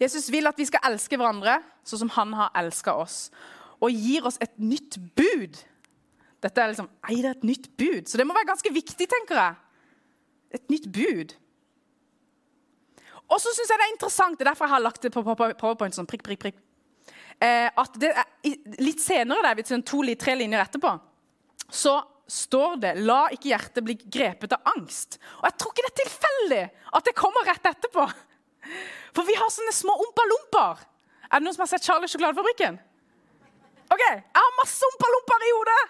Jesus 0.00 0.28
vil 0.32 0.46
at 0.48 0.58
vi 0.58 0.66
skal 0.68 0.84
elske 0.88 1.18
hverandre 1.18 1.60
sånn 1.86 2.04
som 2.04 2.12
han 2.16 2.34
har 2.36 2.52
elska 2.58 2.94
oss, 2.98 3.30
og 3.78 3.92
gir 3.92 4.26
oss 4.26 4.38
et 4.42 4.54
nytt 4.58 4.98
bud. 5.18 5.58
Dette 6.42 6.62
er 6.62 6.72
liksom, 6.72 6.88
ei, 7.08 7.20
det 7.20 7.30
er 7.30 7.36
et 7.36 7.46
nytt 7.46 7.68
bud, 7.78 8.06
så 8.08 8.18
det 8.18 8.26
må 8.26 8.34
være 8.36 8.50
ganske 8.50 8.72
viktig, 8.72 9.06
tenker 9.10 9.40
jeg. 9.40 9.58
Et 10.58 10.72
nytt 10.72 10.88
bud. 10.94 11.34
Og 13.26 13.40
så 13.42 13.52
syns 13.54 13.70
jeg 13.72 13.80
det 13.80 13.86
er 13.88 13.94
interessant, 13.94 14.38
det 14.38 14.46
er 14.46 14.52
derfor 14.52 14.68
jeg 14.68 14.74
har 14.76 14.84
lagt 14.84 15.02
det 15.02 15.12
på 15.14 15.22
powerpoint 15.26 15.96
sånn 15.96 16.08
prikk, 16.08 16.22
prikk, 16.26 16.42
prikk. 16.44 16.60
Eh, 17.42 17.68
at 17.68 17.98
det 18.00 18.12
er, 18.14 18.28
litt 18.80 19.02
senere, 19.02 19.42
der, 19.44 19.66
sånn 19.66 19.84
to-tre 19.86 20.36
linjer 20.38 20.62
etterpå, 20.62 20.92
så 21.66 21.98
står 22.26 22.78
det 22.82 22.92
'La 23.02 23.28
ikke 23.34 23.50
hjertet 23.52 23.84
bli 23.84 23.94
grepet 23.98 24.54
av 24.56 24.72
angst'. 24.74 25.18
Og 25.38 25.44
Jeg 25.44 25.58
tror 25.58 25.72
ikke 25.72 25.84
det 25.86 25.92
er 25.92 26.02
tilfeldig 26.02 26.64
at 26.98 27.04
det 27.04 27.14
kommer 27.14 27.46
rett 27.46 27.66
etterpå. 27.66 28.06
For 29.14 29.22
vi 29.26 29.34
har 29.34 29.50
sånne 29.50 29.72
små 29.74 29.94
ompa-lomper. 29.94 30.82
Er 31.30 31.38
det 31.38 31.44
noen 31.44 31.54
som 31.54 31.62
har 31.62 31.70
sett 31.70 31.86
Charlie 31.86 32.10
sjokoladefabrikken? 32.10 32.78
Ok, 33.86 34.02
Jeg 34.02 34.42
har 34.42 34.58
masse 34.58 34.82
ompa-lomper 34.82 35.46
i 35.46 35.54
hodet! 35.54 35.82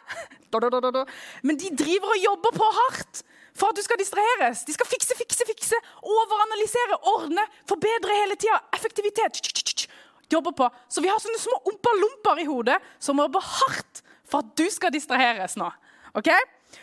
Men 1.47 1.57
de 1.57 1.71
driver 1.77 2.13
og 2.13 2.23
jobber 2.25 2.53
på 2.57 2.69
hardt 2.81 3.23
for 3.57 3.73
at 3.73 3.79
du 3.79 3.83
skal 3.85 4.01
distraheres. 4.01 4.65
De 4.69 4.75
skal 4.77 4.89
fikse, 4.91 5.17
fikse, 5.19 5.47
fikse, 5.49 5.79
overanalysere, 6.03 6.99
ordne, 7.15 7.45
forbedre 7.69 8.19
hele 8.23 8.37
tida. 8.41 8.59
Effektivitet. 8.77 9.89
Jobber 10.33 10.53
på. 10.59 10.69
Så 10.89 11.03
vi 11.05 11.11
har 11.11 11.23
sånne 11.23 11.39
små 11.39 11.61
ompa-lomper 11.71 12.43
i 12.43 12.49
hodet 12.49 12.77
som 12.99 13.19
jobber 13.23 13.45
hardt 13.47 14.03
for 14.27 14.43
at 14.43 14.57
du 14.59 14.67
skal 14.75 14.93
distraheres 14.95 15.55
nå. 15.59 15.69
Ok? 16.19 16.33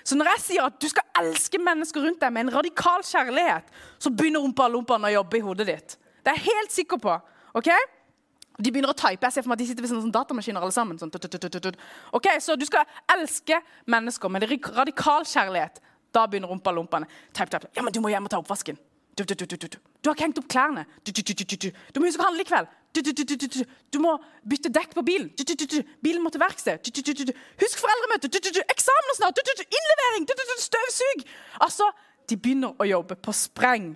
Så 0.03 0.15
når 0.17 0.31
jeg 0.33 0.43
sier 0.45 0.67
at 0.67 0.77
du 0.81 0.87
skal 0.89 1.05
elske 1.19 1.59
mennesker 1.61 2.05
rundt 2.05 2.21
deg 2.23 2.31
med 2.33 2.47
en 2.47 2.55
radikal 2.57 3.03
kjærlighet, 3.05 3.67
så 3.99 4.11
begynner 4.11 4.45
ompa-lompaene 4.47 5.11
å 5.11 5.17
jobbe 5.19 5.39
i 5.39 5.43
hodet 5.43 5.67
ditt. 5.69 5.97
Det 6.23 6.31
er 6.31 6.39
jeg 6.39 6.55
helt 6.55 6.73
sikker 6.73 7.01
på. 7.03 7.17
ok? 7.59 7.69
De 8.61 8.69
begynner 8.69 8.93
å 8.93 8.97
type. 8.97 9.25
Jeg 9.25 9.33
ser 9.33 9.43
for 9.43 9.51
meg 9.51 9.57
at 9.57 9.63
de 9.63 9.67
sitter 9.71 9.85
ved 9.85 9.91
sånne 9.91 10.13
datamaskiner 10.13 10.61
alle 10.61 10.75
sammen. 10.75 10.99
Sånn, 11.01 11.11
ok, 12.13 12.27
Så 12.39 12.55
du 12.55 12.65
skal 12.69 12.85
elske 13.11 13.59
mennesker 13.89 14.29
med 14.29 14.45
radikal 14.45 15.25
kjærlighet. 15.25 15.81
Da 16.13 16.25
begynner 16.29 16.51
rumpa-lompene. 16.51 17.09
Type. 17.33 17.59
Ja, 17.75 17.81
men 17.81 17.93
du 17.93 17.99
må 18.03 18.11
hjem 18.13 18.27
og 18.27 18.33
ta 18.33 18.41
oppvasken. 18.41 18.77
Du, 19.13 19.23
du, 19.23 19.35
du, 19.35 19.45
du 19.45 20.09
har 20.09 20.15
ikke 20.15 20.25
hengt 20.25 20.39
opp 20.41 20.47
klærne. 20.49 20.87
Du 21.05 21.99
må 22.01 22.07
huske 22.07 22.21
å 22.21 22.25
handle 22.25 22.41
i 22.41 22.49
kveld. 22.49 22.69
Du 22.93 23.99
må 24.01 24.15
bytte 24.49 24.71
dekk 24.73 24.95
på 24.97 25.03
bilen. 25.05 25.29
Bilen 26.01 26.23
må 26.23 26.31
til 26.33 26.41
verksted. 26.41 26.81
Husk 27.61 27.81
foreldremøte. 27.81 28.29
Eksamen 28.65 29.17
snart. 29.17 29.41
Innlevering. 29.43 30.25
Støvsug. 30.61 31.25
Altså, 31.61 31.89
de 32.29 32.37
begynner 32.37 32.73
å 32.77 32.89
jobbe 32.89 33.17
på 33.21 33.35
spreng. 33.37 33.91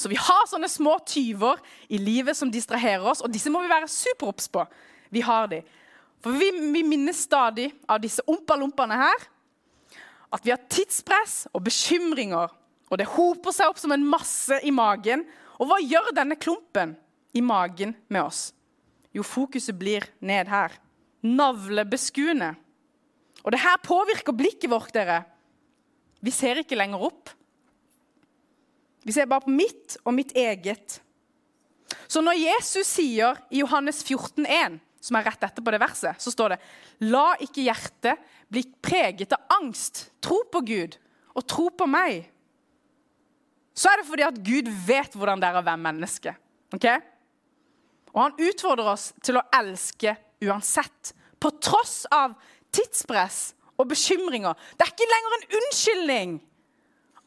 Så 0.00 0.08
vi 0.08 0.16
har 0.18 0.46
sånne 0.48 0.70
små 0.70 0.96
tyver 1.06 1.60
i 1.92 1.98
livet 2.00 2.38
som 2.38 2.50
distraherer 2.50 3.04
oss, 3.04 3.20
og 3.20 3.30
disse 3.34 3.50
må 3.52 3.60
vi 3.60 3.68
være 3.68 3.90
superobs 3.90 4.48
på. 4.48 4.64
Vi 5.12 5.20
har 5.26 5.50
de. 5.50 5.60
For 6.24 6.32
vi, 6.40 6.48
vi 6.72 6.82
minnes 6.86 7.20
stadig 7.26 7.68
av 7.88 8.00
disse 8.00 8.24
ompa-lompene 8.28 8.96
her 8.96 9.26
at 10.30 10.46
vi 10.46 10.52
har 10.54 10.62
tidspress 10.70 11.48
og 11.54 11.64
bekymringer, 11.66 12.52
og 12.90 12.98
det 12.98 13.08
hoper 13.12 13.54
seg 13.54 13.70
opp 13.70 13.78
som 13.78 13.94
en 13.94 14.06
masse 14.06 14.56
i 14.66 14.72
magen. 14.74 15.22
Og 15.62 15.68
hva 15.70 15.78
gjør 15.82 16.10
denne 16.16 16.38
klumpen 16.40 16.96
i 17.36 17.42
magen 17.44 17.94
med 18.10 18.24
oss? 18.24 18.48
Jo, 19.14 19.22
fokuset 19.26 19.76
blir 19.78 20.06
ned 20.22 20.50
her. 20.50 20.74
Navlebeskuende. 21.22 22.54
Og 23.44 23.54
det 23.54 23.62
her 23.62 23.78
påvirker 23.82 24.34
blikket 24.36 24.70
vårt, 24.72 24.92
dere. 24.94 25.22
Vi 26.20 26.34
ser 26.34 26.60
ikke 26.62 26.78
lenger 26.78 27.06
opp. 27.10 27.30
Vi 29.06 29.14
ser 29.14 29.30
bare 29.30 29.46
på 29.46 29.54
mitt 29.54 29.96
og 30.04 30.14
mitt 30.16 30.34
eget. 30.36 30.98
Så 32.10 32.22
når 32.22 32.38
Jesus 32.38 32.90
sier 32.90 33.38
i 33.50 33.62
Johannes 33.62 34.02
14, 34.04 34.44
14,1 34.44 34.80
som 35.00 35.16
er 35.16 35.26
rett 35.26 35.46
etterpå 35.48 35.72
det 35.72 35.80
verset, 35.80 36.20
så 36.20 36.32
står 36.32 36.54
det 36.54 36.58
La 37.10 37.32
ikke 37.40 37.64
hjertet 37.64 38.20
bli 38.52 38.64
preget 38.84 39.32
av 39.36 39.56
angst. 39.60 40.08
Tro 40.20 40.42
på 40.52 40.62
Gud 40.68 40.98
og 41.34 41.46
tro 41.48 41.68
på 41.72 41.86
meg. 41.88 42.26
Så 43.76 43.88
er 43.88 44.00
det 44.00 44.08
fordi 44.10 44.26
at 44.26 44.40
Gud 44.44 44.68
vet 44.86 45.14
hvordan 45.16 45.40
det 45.40 45.48
er 45.48 45.60
å 45.60 45.64
være 45.64 45.80
menneske. 45.80 46.34
Okay? 46.74 47.00
Og 48.12 48.24
han 48.26 48.36
utfordrer 48.50 48.92
oss 48.92 49.10
til 49.24 49.38
å 49.40 49.46
elske 49.56 50.16
uansett. 50.44 51.14
På 51.40 51.52
tross 51.62 52.02
av 52.12 52.34
tidspress 52.74 53.54
og 53.80 53.88
bekymringer. 53.88 54.58
Det 54.76 54.84
er 54.84 54.92
ikke 54.92 55.08
lenger 55.08 55.36
en 55.36 55.60
unnskyldning 55.60 56.34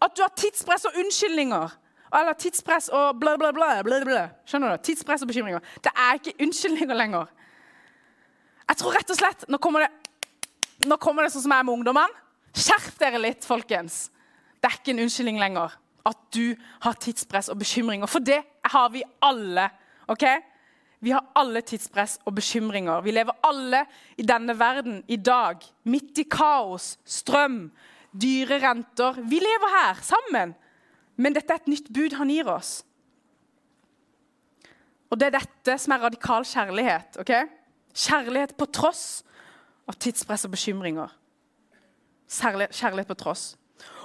at 0.03 0.13
du 0.17 0.21
har 0.21 0.33
tidspress 0.37 0.85
og 0.89 0.99
unnskyldninger. 0.99 1.79
Eller 2.13 2.35
tidspress 2.37 2.91
og 2.93 3.17
bla, 3.19 3.37
bla, 3.39 3.49
bla. 3.55 3.69
bla, 3.85 4.01
bla. 4.05 4.25
Skjønner 4.45 4.75
du? 4.75 4.83
Tidspress 4.85 5.23
og 5.25 5.31
bekymringer. 5.31 5.63
Det 5.81 5.93
er 5.95 6.19
ikke 6.19 6.35
unnskyldninger 6.45 6.99
lenger. 6.99 7.31
Jeg 8.69 8.79
tror 8.79 8.95
rett 8.95 9.11
og 9.11 9.17
slett 9.19 9.45
Nå 9.51 9.59
kommer 9.61 9.85
det, 9.85 9.91
nå 10.87 10.97
kommer 11.01 11.25
det 11.25 11.33
sånn 11.33 11.45
som 11.45 11.53
jeg 11.53 11.63
er 11.63 11.67
med 11.67 11.77
ungdommene. 11.77 12.21
Skjerp 12.53 12.97
dere 13.01 13.21
litt, 13.21 13.45
folkens. 13.47 14.07
Det 14.61 14.69
er 14.69 14.77
ikke 14.77 14.93
en 14.93 15.03
unnskyldning 15.05 15.39
lenger 15.41 15.73
at 16.07 16.19
du 16.35 16.55
har 16.83 16.97
tidspress 16.99 17.49
og 17.51 17.59
bekymringer. 17.61 18.09
For 18.11 18.23
det 18.23 18.41
har 18.73 18.89
vi 18.93 19.03
alle. 19.23 19.69
ok? 20.11 20.25
Vi 21.03 21.11
har 21.11 21.25
alle 21.35 21.61
tidspress 21.61 22.19
og 22.25 22.35
bekymringer. 22.35 23.01
Vi 23.03 23.11
lever 23.11 23.35
alle 23.43 23.83
i 24.17 24.23
denne 24.27 24.55
verden 24.59 25.01
i 25.07 25.17
dag, 25.17 25.63
midt 25.83 26.19
i 26.19 26.27
kaos, 26.31 26.97
strøm, 27.03 27.65
dyre 28.11 28.59
renter. 28.63 29.19
Vi 29.27 29.39
lever 29.43 29.75
her 29.77 30.03
sammen. 30.03 30.53
Men 31.15 31.35
dette 31.35 31.53
er 31.53 31.61
et 31.61 31.71
nytt 31.71 31.91
bud 31.93 32.15
han 32.17 32.31
gir 32.31 32.47
oss. 32.49 32.81
Og 35.11 35.19
det 35.19 35.27
er 35.29 35.39
dette 35.41 35.75
som 35.77 35.93
er 35.93 36.07
radikal 36.07 36.47
kjærlighet. 36.47 37.19
ok? 37.21 37.33
Kjærlighet 37.93 38.55
på 38.57 38.67
tross 38.73 39.23
av 39.89 39.97
tidspress 40.01 40.47
og 40.47 40.53
bekymringer. 40.55 41.11
Kjærlighet 42.29 43.09
på 43.09 43.19
tross. 43.19 43.53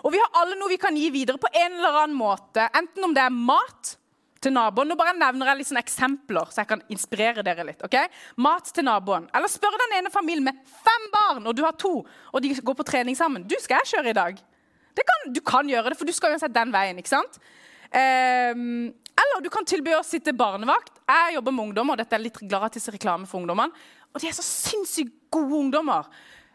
Og 0.04 0.12
vi 0.14 0.20
har 0.20 0.36
alle 0.40 0.58
noe 0.58 0.70
vi 0.70 0.80
kan 0.80 0.96
gi 0.96 1.08
videre 1.14 1.40
på 1.40 1.50
en 1.52 1.78
eller 1.78 2.02
annen 2.02 2.18
måte. 2.18 2.66
Enten 2.76 3.06
om 3.06 3.14
det 3.16 3.24
er 3.24 3.34
mat 3.34 3.94
til 4.42 4.54
naboen. 4.54 4.90
Nå 4.90 4.96
bare 4.98 5.16
nevner 5.18 5.50
jeg 5.50 5.60
litt 5.60 5.70
sånne 5.70 5.82
eksempler, 5.82 6.50
så 6.52 6.62
jeg 6.62 6.70
kan 6.70 6.84
inspirere 6.94 7.44
dere 7.46 7.66
litt. 7.66 7.82
ok? 7.84 7.96
Mat 8.44 8.70
til 8.74 8.86
naboen. 8.86 9.26
Eller 9.34 9.50
spør 9.50 9.78
den 9.82 9.96
ene 9.98 10.12
familien 10.14 10.46
med 10.46 10.60
fem 10.84 11.08
barn, 11.14 11.46
og 11.46 11.56
du 11.56 11.64
har 11.66 11.74
to, 11.78 12.00
og 12.04 12.44
de 12.44 12.54
går 12.54 12.78
på 12.78 12.86
trening 12.86 13.18
sammen. 13.18 13.46
Du, 13.48 13.56
skal 13.62 13.82
jeg 13.82 13.96
kjøre 13.96 14.12
i 14.12 14.18
dag? 14.20 14.44
Kan, 14.98 15.28
du 15.34 15.40
kan 15.46 15.68
gjøre 15.70 15.92
det, 15.92 15.98
for 15.98 16.08
du 16.08 16.14
skal 16.14 16.34
uansett 16.34 16.54
den 16.54 16.74
veien. 16.74 16.98
ikke 16.98 17.12
sant? 17.12 17.38
Um, 17.88 18.90
eller 19.18 19.42
du 19.42 19.50
kan 19.52 19.66
tilby 19.66 19.94
å 19.96 20.02
sitte 20.06 20.34
barnevakt. 20.36 21.00
Jeg 21.08 21.36
jobber 21.38 21.54
med 21.54 21.68
ungdommer, 21.68 21.96
og 21.96 22.02
dette 22.02 22.16
er 22.16 22.22
litt 22.22 22.40
gratis 22.50 22.88
reklame 22.94 23.26
for 23.28 23.42
ungdommene. 23.42 23.74
Og 24.12 24.22
de 24.22 24.30
er 24.30 24.36
så 24.36 24.44
sinnssykt 24.46 25.14
gode 25.34 25.58
ungdommer. 25.58 26.08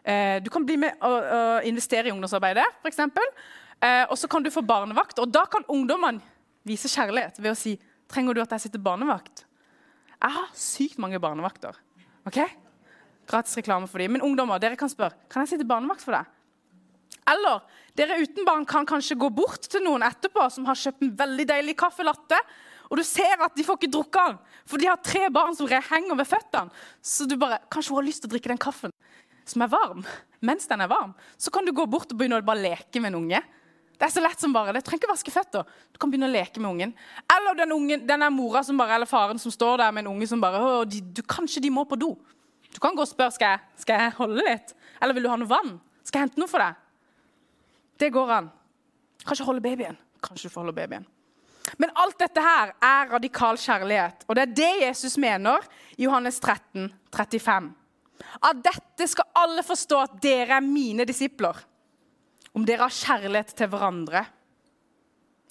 Uh, 0.04 0.40
du 0.44 0.50
kan 0.52 0.64
bli 0.66 0.76
med 0.80 1.00
og, 1.04 1.64
investere 1.68 2.10
i 2.10 2.14
ungdomsarbeidet, 2.14 2.66
f.eks. 2.82 3.02
Uh, 3.04 4.04
og 4.08 4.16
så 4.20 4.28
kan 4.30 4.44
du 4.44 4.52
få 4.52 4.64
barnevakt, 4.64 5.20
og 5.20 5.32
da 5.32 5.44
kan 5.50 5.66
ungdommene 5.72 6.22
vise 6.64 6.88
kjærlighet 6.88 7.40
ved 7.40 7.52
å 7.52 7.58
si 7.58 7.74
trenger 8.10 8.36
du 8.36 8.42
at 8.44 8.52
jeg 8.56 8.66
sitter 8.66 8.82
barnevakt. 8.84 9.44
Jeg 10.14 10.36
har 10.38 10.52
sykt 10.56 11.00
mange 11.02 11.20
barnevakter. 11.20 11.76
ok? 12.28 12.40
Gratis 13.28 13.56
reklame 13.58 13.88
for 13.88 14.00
dem. 14.00 14.16
Men 14.16 14.24
ungdommer, 14.24 14.60
dere 14.60 14.78
kan 14.80 14.90
spørre 14.92 15.16
kan 15.32 15.44
jeg 15.44 15.54
sitte 15.54 15.68
barnevakt 15.68 16.04
for 16.04 16.16
deg. 16.16 16.33
Eller 17.30 17.62
dere 17.96 18.20
uten 18.20 18.44
barn 18.46 18.66
kan 18.68 18.86
kanskje 18.88 19.16
gå 19.18 19.30
bort 19.32 19.68
til 19.70 19.84
noen 19.84 20.04
etterpå 20.04 20.46
som 20.52 20.66
har 20.68 20.78
kjøpt 20.78 21.04
en 21.06 21.14
veldig 21.16 21.46
deilig 21.48 21.76
kaffelatte, 21.80 22.38
og 22.90 23.00
du 23.00 23.04
ser 23.06 23.40
at 23.42 23.54
de 23.56 23.64
får 23.64 23.78
ikke 23.80 23.92
drukket 23.94 24.28
den, 24.28 24.36
for 24.68 24.80
de 24.80 24.88
har 24.90 25.00
tre 25.02 25.26
barn 25.32 25.56
som 25.56 25.70
henger 25.70 26.18
ved 26.18 26.28
føttene. 26.28 26.84
Så 27.00 27.26
du 27.26 27.38
bare 27.40 27.62
Kanskje 27.72 27.94
hun 27.94 28.02
har 28.02 28.08
lyst 28.10 28.22
til 28.22 28.30
å 28.30 28.34
drikke 28.34 28.52
den 28.52 28.60
kaffen 28.60 28.92
som 29.48 29.64
er 29.64 29.72
varm. 29.72 30.04
Mens 30.44 30.68
den 30.68 30.84
er 30.84 30.90
varm, 30.90 31.14
så 31.40 31.52
kan 31.52 31.64
du 31.64 31.72
gå 31.72 31.86
bort 31.90 32.12
og 32.12 32.18
begynne 32.20 32.40
å 32.40 32.44
bare 32.44 32.64
leke 32.64 33.00
med 33.00 33.12
en 33.12 33.22
unge. 33.22 33.40
Det 33.94 34.08
er 34.08 34.12
så 34.12 34.22
lett 34.24 34.40
som 34.40 34.52
bare 34.52 34.74
det. 34.74 34.82
Trenger 34.84 35.04
ikke 35.04 35.12
vaske 35.12 35.32
føtter. 35.32 35.66
Du 35.94 36.00
kan 36.02 36.10
begynne 36.10 36.26
å 36.26 36.32
leke 36.32 36.60
med 36.60 36.72
ungen. 36.72 36.94
Eller 37.30 37.58
den 37.60 37.72
ungen, 37.72 38.06
den 38.08 38.24
er 38.26 38.32
mora 38.34 38.64
bare, 38.76 38.96
eller 38.96 39.08
faren 39.08 39.38
som 39.38 39.54
står 39.54 39.78
der 39.80 39.92
med 39.94 40.04
en 40.04 40.12
unge 40.16 40.28
som 40.28 40.42
bare 40.42 40.60
å, 40.60 40.84
de, 40.84 41.00
du, 41.00 41.22
Kanskje 41.22 41.62
de 41.62 41.70
må 41.70 41.86
på 41.88 41.96
do. 42.00 42.14
Du 42.74 42.80
kan 42.82 42.96
gå 42.96 43.04
og 43.04 43.08
spørre 43.08 43.36
skal 43.36 43.54
jeg, 43.54 43.82
skal 43.84 44.02
jeg 44.02 44.16
holde 44.18 44.44
litt. 44.48 44.74
Eller 45.00 45.14
vil 45.14 45.26
du 45.26 45.30
ha 45.30 45.38
noe 45.38 45.50
vann. 45.50 45.76
Skal 46.02 46.20
jeg 46.20 46.28
hente 46.28 46.42
noe 46.42 46.50
for 46.50 46.64
deg? 46.64 46.83
Det 47.98 48.10
går 48.14 48.32
an. 48.32 48.50
Kanskje 49.24 49.46
holde 49.46 49.64
babyen. 49.64 49.96
Kanskje 50.24 50.48
du 50.48 50.52
får 50.52 50.64
holde 50.64 50.76
babyen. 50.76 51.06
Men 51.80 51.92
alt 51.96 52.18
dette 52.20 52.42
her 52.44 52.74
er 52.82 53.12
radikal 53.14 53.58
kjærlighet. 53.60 54.26
Og 54.28 54.36
det 54.36 54.44
er 54.44 54.56
det 54.58 54.72
Jesus 54.82 55.16
mener 55.20 55.64
i 55.96 56.04
Johannes 56.04 56.40
13, 56.40 56.90
35. 57.14 57.70
Av 58.44 58.60
dette 58.62 59.08
skal 59.10 59.30
alle 59.40 59.64
forstå 59.66 60.00
at 60.02 60.18
dere 60.22 60.58
er 60.58 60.66
mine 60.66 61.06
disipler. 61.08 61.56
Om 62.54 62.66
dere 62.68 62.86
har 62.86 62.94
kjærlighet 62.94 63.54
til 63.58 63.70
hverandre. 63.72 64.24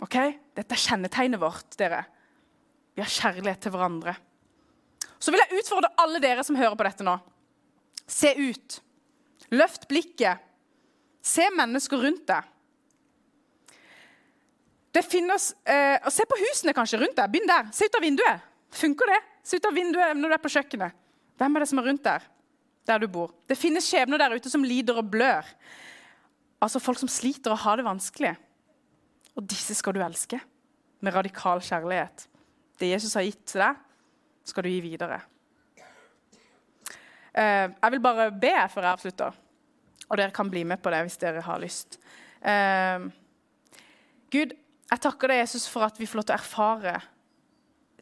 Ok? 0.04 0.20
Dette 0.56 0.76
er 0.76 0.84
kjennetegnet 0.86 1.42
vårt, 1.42 1.74
dere. 1.80 2.04
Vi 2.94 3.02
har 3.04 3.12
kjærlighet 3.12 3.66
til 3.66 3.74
hverandre. 3.74 4.16
Så 5.20 5.32
vil 5.32 5.42
jeg 5.42 5.64
utfordre 5.64 5.92
alle 6.04 6.22
dere 6.24 6.44
som 6.46 6.58
hører 6.60 6.76
på 6.78 6.86
dette 6.86 7.06
nå. 7.08 7.18
Se 8.08 8.34
ut. 8.38 8.80
Løft 9.56 9.88
blikket. 9.90 10.44
Se 11.24 11.46
mennesker 11.56 12.02
rundt 12.04 12.26
deg. 12.28 12.50
Det 14.94 15.02
finnes, 15.08 15.54
eh, 15.66 16.10
Se 16.10 16.26
på 16.26 16.38
husene 16.38 16.74
kanskje 16.74 17.00
rundt 17.00 17.16
deg. 17.16 17.32
Begynn 17.32 17.48
der. 17.48 17.72
Se 17.72 17.86
ut 17.86 17.96
av 17.96 18.02
vinduet. 18.02 18.42
Funker 18.70 19.06
det? 19.08 19.22
Se 19.44 19.58
ut 19.58 19.66
av 19.66 19.74
vinduet 19.74 20.18
når 20.18 20.30
du 20.30 20.34
er 20.34 20.44
på 20.44 20.52
kjøkkenet. 20.54 20.92
Hvem 21.38 21.56
er 21.56 21.60
det 21.60 21.70
som 21.70 21.80
er 21.80 21.84
rundt 21.84 22.04
der? 22.04 22.22
Der 22.86 23.00
du 23.00 23.08
bor. 23.08 23.32
Det 23.48 23.58
finnes 23.58 23.88
skjebner 23.88 24.18
der 24.20 24.36
ute 24.36 24.50
som 24.50 24.64
lider 24.64 24.98
og 24.98 25.10
blør. 25.10 25.46
Altså 26.62 26.80
folk 26.80 27.00
som 27.00 27.10
sliter 27.10 27.52
og 27.52 27.58
har 27.64 27.78
det 27.78 27.86
vanskelig. 27.86 28.36
Og 29.36 29.48
disse 29.48 29.76
skal 29.76 29.94
du 29.94 30.02
elske 30.04 30.40
med 31.02 31.14
radikal 31.14 31.60
kjærlighet. 31.60 32.28
Det 32.80 32.92
Jesus 32.92 33.14
har 33.14 33.26
gitt 33.26 33.46
til 33.46 33.64
deg, 33.64 33.76
skal 34.46 34.64
du 34.64 34.70
gi 34.70 34.82
videre. 34.84 35.22
Eh, 37.34 37.70
jeg 37.82 37.92
vil 37.92 38.04
bare 38.04 38.30
be 38.32 38.54
før 38.70 38.86
jeg 38.86 38.92
avslutter, 38.94 39.38
og 40.10 40.20
dere 40.20 40.34
kan 40.36 40.50
bli 40.52 40.64
med 40.68 40.82
på 40.84 40.92
det 40.94 41.04
hvis 41.06 41.20
dere 41.22 41.44
har 41.46 41.62
lyst. 41.62 41.98
Eh, 42.44 43.08
Gud, 44.34 44.54
jeg 44.92 45.02
takker 45.02 45.32
deg, 45.32 45.44
Jesus, 45.44 45.68
for 45.70 45.86
at 45.88 46.00
vi 46.00 46.08
får 46.10 46.20
lov 46.20 46.28
til 46.28 46.36
å 46.36 46.40
erfare 46.42 46.96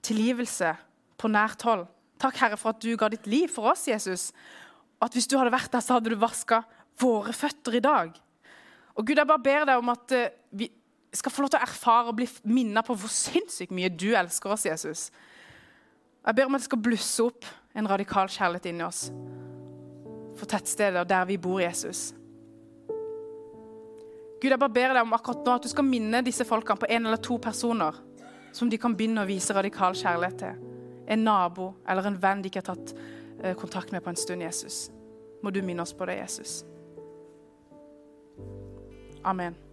tilgivelse 0.05 0.73
på 1.21 1.29
nært 1.31 1.63
hold. 1.67 1.85
Takk, 2.21 2.37
Herre, 2.41 2.59
for 2.59 2.73
at 2.73 2.81
du 2.83 2.91
ga 2.97 3.09
ditt 3.11 3.29
liv 3.29 3.51
for 3.53 3.71
oss, 3.71 3.87
Jesus. 3.89 4.29
Og 4.99 5.07
at 5.07 5.17
hvis 5.17 5.29
du 5.29 5.37
hadde 5.39 5.53
vært 5.53 5.71
der, 5.73 5.83
så 5.83 5.97
hadde 5.97 6.13
du 6.13 6.19
vaska 6.21 6.61
våre 7.01 7.33
føtter 7.33 7.77
i 7.77 7.83
dag. 7.83 8.13
Og 8.97 9.05
Gud, 9.07 9.17
jeg 9.17 9.29
bare 9.29 9.45
ber 9.45 9.67
deg 9.69 9.81
om 9.81 9.93
at 9.93 10.15
uh, 10.17 10.27
vi 10.51 10.69
skal 11.15 11.33
få 11.33 11.45
lov 11.45 11.53
til 11.53 11.61
å 11.61 11.65
erfare 11.67 12.11
og 12.11 12.17
bli 12.19 12.27
minnet 12.47 12.87
på 12.87 12.95
hvor 12.97 13.11
sinnssykt 13.11 13.73
mye 13.75 13.91
du 13.91 14.11
elsker 14.15 14.53
oss, 14.53 14.67
Jesus. 14.67 15.07
Jeg 16.21 16.37
ber 16.37 16.47
om 16.47 16.55
at 16.55 16.63
det 16.63 16.69
skal 16.69 16.83
blusse 16.85 17.25
opp 17.25 17.47
en 17.75 17.89
radikal 17.89 18.29
kjærlighet 18.31 18.69
inni 18.71 18.85
oss 18.85 19.07
for 20.41 20.49
tettsteder 20.49 21.05
der 21.05 21.29
vi 21.29 21.37
bor, 21.37 21.61
Jesus. 21.61 22.11
Gud, 24.41 24.49
jeg 24.49 24.59
bare 24.59 24.73
ber 24.73 24.95
deg 24.95 25.05
om 25.05 25.13
akkurat 25.13 25.45
nå 25.45 25.53
at 25.59 25.67
du 25.67 25.69
skal 25.69 25.85
minne 25.85 26.23
disse 26.25 26.45
folkene 26.49 26.81
på 26.81 26.89
en 26.89 27.05
eller 27.05 27.21
to 27.21 27.37
personer 27.37 27.99
som 28.51 28.69
de 28.69 28.79
kan 28.81 28.95
begynne 28.97 29.21
å 29.21 29.29
vise 29.29 29.53
radikal 29.53 29.93
kjærlighet 29.95 30.39
til. 30.41 30.63
En 31.13 31.25
nabo 31.27 31.71
eller 31.85 32.09
en 32.09 32.17
venn 32.23 32.41
de 32.41 32.49
ikke 32.49 32.63
har 32.63 32.73
tatt 32.73 32.95
eh, 32.97 33.53
kontakt 33.59 33.93
med 33.93 34.01
på 34.03 34.09
en 34.09 34.19
stund, 34.19 34.41
Jesus. 34.41 34.87
Må 35.45 35.53
du 35.53 35.61
minne 35.61 35.85
oss 35.85 35.93
på 35.93 36.09
det, 36.09 36.17
Jesus. 36.23 36.61
Amen. 39.21 39.70